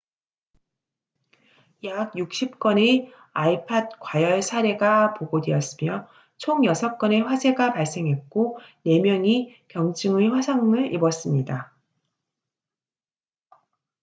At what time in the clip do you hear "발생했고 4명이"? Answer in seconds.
7.73-9.53